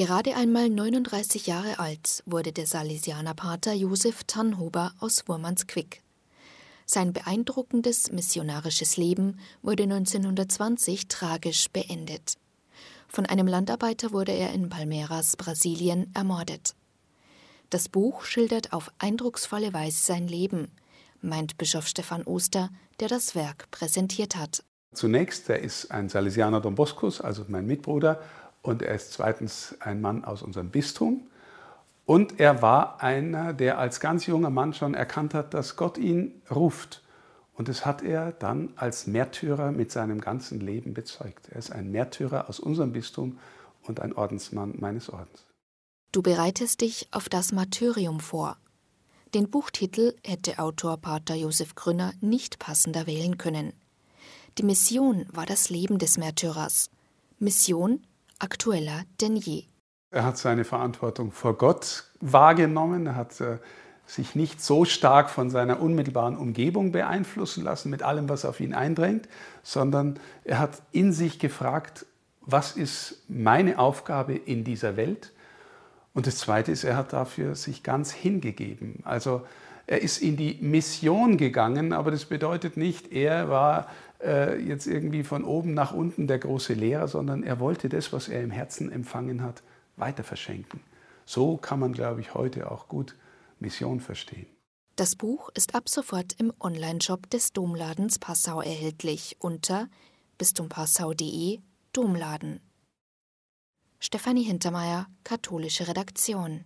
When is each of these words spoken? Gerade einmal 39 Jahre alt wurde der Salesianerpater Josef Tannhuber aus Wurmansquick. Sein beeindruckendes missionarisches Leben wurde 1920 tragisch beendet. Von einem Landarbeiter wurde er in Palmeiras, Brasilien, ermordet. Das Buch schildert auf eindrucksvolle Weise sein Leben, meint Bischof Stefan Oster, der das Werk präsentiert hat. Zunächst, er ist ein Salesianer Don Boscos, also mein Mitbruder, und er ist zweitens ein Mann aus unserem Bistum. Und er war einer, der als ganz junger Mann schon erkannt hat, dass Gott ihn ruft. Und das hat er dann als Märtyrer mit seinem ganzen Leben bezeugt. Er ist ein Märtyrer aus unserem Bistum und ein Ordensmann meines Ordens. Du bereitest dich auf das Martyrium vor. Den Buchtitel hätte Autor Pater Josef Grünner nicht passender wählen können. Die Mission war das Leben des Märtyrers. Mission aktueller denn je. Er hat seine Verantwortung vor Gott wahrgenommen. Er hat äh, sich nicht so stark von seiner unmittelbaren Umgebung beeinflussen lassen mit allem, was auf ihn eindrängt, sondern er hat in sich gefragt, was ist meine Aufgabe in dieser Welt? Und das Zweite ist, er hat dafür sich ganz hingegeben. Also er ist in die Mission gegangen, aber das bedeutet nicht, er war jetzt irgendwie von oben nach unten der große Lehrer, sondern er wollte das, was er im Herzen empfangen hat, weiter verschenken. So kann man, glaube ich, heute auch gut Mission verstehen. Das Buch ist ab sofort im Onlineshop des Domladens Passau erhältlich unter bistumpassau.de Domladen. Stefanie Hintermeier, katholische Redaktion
Gerade 0.00 0.34
einmal 0.34 0.70
39 0.70 1.46
Jahre 1.46 1.78
alt 1.78 2.22
wurde 2.24 2.52
der 2.52 2.64
Salesianerpater 2.64 3.74
Josef 3.74 4.24
Tannhuber 4.24 4.94
aus 4.98 5.28
Wurmansquick. 5.28 6.00
Sein 6.86 7.12
beeindruckendes 7.12 8.10
missionarisches 8.10 8.96
Leben 8.96 9.38
wurde 9.60 9.82
1920 9.82 11.08
tragisch 11.08 11.68
beendet. 11.70 12.38
Von 13.08 13.26
einem 13.26 13.46
Landarbeiter 13.46 14.10
wurde 14.10 14.32
er 14.32 14.54
in 14.54 14.70
Palmeiras, 14.70 15.36
Brasilien, 15.36 16.10
ermordet. 16.14 16.74
Das 17.68 17.90
Buch 17.90 18.24
schildert 18.24 18.72
auf 18.72 18.90
eindrucksvolle 18.96 19.74
Weise 19.74 19.98
sein 19.98 20.28
Leben, 20.28 20.72
meint 21.20 21.58
Bischof 21.58 21.86
Stefan 21.86 22.22
Oster, 22.22 22.70
der 23.00 23.08
das 23.08 23.34
Werk 23.34 23.70
präsentiert 23.70 24.36
hat. 24.36 24.64
Zunächst, 24.94 25.50
er 25.50 25.60
ist 25.60 25.90
ein 25.90 26.08
Salesianer 26.08 26.62
Don 26.62 26.74
Boscos, 26.74 27.20
also 27.20 27.44
mein 27.48 27.66
Mitbruder, 27.66 28.22
und 28.62 28.82
er 28.82 28.94
ist 28.94 29.12
zweitens 29.12 29.76
ein 29.80 30.00
Mann 30.00 30.24
aus 30.24 30.42
unserem 30.42 30.70
Bistum. 30.70 31.26
Und 32.04 32.40
er 32.40 32.60
war 32.62 33.02
einer, 33.02 33.52
der 33.52 33.78
als 33.78 34.00
ganz 34.00 34.26
junger 34.26 34.50
Mann 34.50 34.74
schon 34.74 34.94
erkannt 34.94 35.32
hat, 35.32 35.54
dass 35.54 35.76
Gott 35.76 35.96
ihn 35.96 36.42
ruft. 36.50 37.02
Und 37.54 37.68
das 37.68 37.86
hat 37.86 38.02
er 38.02 38.32
dann 38.32 38.70
als 38.76 39.06
Märtyrer 39.06 39.70
mit 39.70 39.92
seinem 39.92 40.20
ganzen 40.20 40.60
Leben 40.60 40.94
bezeugt. 40.94 41.48
Er 41.50 41.58
ist 41.58 41.70
ein 41.70 41.90
Märtyrer 41.90 42.48
aus 42.48 42.58
unserem 42.58 42.92
Bistum 42.92 43.38
und 43.82 44.00
ein 44.00 44.12
Ordensmann 44.12 44.74
meines 44.78 45.10
Ordens. 45.10 45.46
Du 46.12 46.22
bereitest 46.22 46.80
dich 46.80 47.08
auf 47.12 47.28
das 47.28 47.52
Martyrium 47.52 48.18
vor. 48.18 48.56
Den 49.34 49.48
Buchtitel 49.48 50.16
hätte 50.24 50.58
Autor 50.58 50.96
Pater 50.96 51.36
Josef 51.36 51.76
Grünner 51.76 52.12
nicht 52.20 52.58
passender 52.58 53.06
wählen 53.06 53.38
können. 53.38 53.72
Die 54.58 54.64
Mission 54.64 55.26
war 55.30 55.46
das 55.46 55.70
Leben 55.70 55.98
des 55.98 56.18
Märtyrers. 56.18 56.90
Mission 57.38 58.02
aktueller 58.40 59.04
denn 59.20 59.36
je. 59.36 59.64
Er 60.10 60.24
hat 60.24 60.38
seine 60.38 60.64
Verantwortung 60.64 61.30
vor 61.30 61.56
Gott 61.56 62.10
wahrgenommen. 62.20 63.06
Er 63.06 63.14
hat 63.14 63.40
äh, 63.40 63.58
sich 64.06 64.34
nicht 64.34 64.60
so 64.60 64.84
stark 64.84 65.30
von 65.30 65.50
seiner 65.50 65.80
unmittelbaren 65.80 66.36
Umgebung 66.36 66.92
beeinflussen 66.92 67.62
lassen 67.62 67.90
mit 67.90 68.02
allem, 68.02 68.28
was 68.28 68.44
auf 68.44 68.60
ihn 68.60 68.74
eindrängt, 68.74 69.28
sondern 69.62 70.18
er 70.44 70.58
hat 70.58 70.82
in 70.90 71.12
sich 71.12 71.38
gefragt, 71.38 72.06
was 72.40 72.72
ist 72.72 73.22
meine 73.28 73.78
Aufgabe 73.78 74.34
in 74.34 74.64
dieser 74.64 74.96
Welt? 74.96 75.32
Und 76.12 76.26
das 76.26 76.38
Zweite 76.38 76.72
ist, 76.72 76.82
er 76.82 76.96
hat 76.96 77.12
dafür 77.12 77.54
sich 77.54 77.84
ganz 77.84 78.10
hingegeben. 78.10 79.00
Also 79.04 79.42
er 79.86 80.02
ist 80.02 80.18
in 80.18 80.36
die 80.36 80.58
Mission 80.60 81.36
gegangen, 81.36 81.92
aber 81.92 82.10
das 82.10 82.24
bedeutet 82.24 82.76
nicht, 82.76 83.12
er 83.12 83.48
war 83.48 83.86
jetzt 84.22 84.86
irgendwie 84.86 85.22
von 85.22 85.44
oben 85.44 85.72
nach 85.74 85.92
unten 85.92 86.26
der 86.26 86.38
große 86.38 86.74
Lehrer, 86.74 87.08
sondern 87.08 87.42
er 87.42 87.58
wollte 87.58 87.88
das, 87.88 88.12
was 88.12 88.28
er 88.28 88.42
im 88.42 88.50
Herzen 88.50 88.92
empfangen 88.92 89.42
hat, 89.42 89.62
weiter 89.96 90.24
verschenken. 90.24 90.80
So 91.24 91.56
kann 91.56 91.80
man, 91.80 91.92
glaube 91.92 92.20
ich, 92.20 92.34
heute 92.34 92.70
auch 92.70 92.88
gut 92.88 93.16
Mission 93.60 94.00
verstehen. 94.00 94.46
Das 94.96 95.16
Buch 95.16 95.48
ist 95.54 95.74
ab 95.74 95.88
sofort 95.88 96.34
im 96.38 96.52
Onlineshop 96.58 97.30
des 97.30 97.52
Domladens 97.52 98.18
Passau 98.18 98.60
erhältlich 98.60 99.36
unter 99.38 99.88
bistumpassau.de 100.36 101.60
Domladen. 101.92 102.60
Stefanie 103.98 104.42
Hintermeier, 104.42 105.06
katholische 105.24 105.88
Redaktion 105.88 106.64